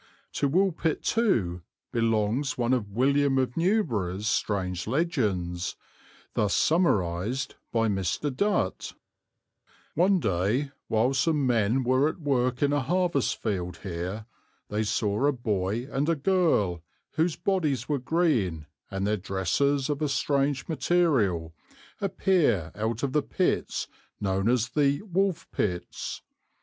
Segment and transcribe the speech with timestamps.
[0.33, 5.75] To Woolpit, too, belongs one of William of Newburgh's strange legends,
[6.33, 8.35] thus summarized by Mr.
[8.35, 8.93] Dutt:
[9.93, 14.25] "One day, while some men were at work in a harvest field here,
[14.69, 16.81] they saw a boy and a girl,
[17.11, 21.53] whose bodies were green and their dresses of a strange material,
[21.99, 23.87] appear out of the pits
[24.19, 26.21] known as the 'Wolfpittes.'